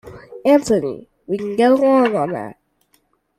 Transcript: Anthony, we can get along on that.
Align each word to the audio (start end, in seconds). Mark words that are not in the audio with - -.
Anthony, 0.45 1.07
we 1.27 1.37
can 1.37 1.55
get 1.55 1.73
along 1.73 2.15
on 2.15 2.31
that. 2.31 2.57